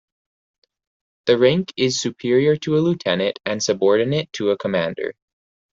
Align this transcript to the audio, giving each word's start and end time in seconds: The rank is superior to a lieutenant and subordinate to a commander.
The 1.27 1.37
rank 1.37 1.73
is 1.77 2.01
superior 2.01 2.55
to 2.55 2.75
a 2.75 2.79
lieutenant 2.79 3.37
and 3.45 3.61
subordinate 3.61 4.33
to 4.33 4.49
a 4.49 4.57
commander. 4.57 5.13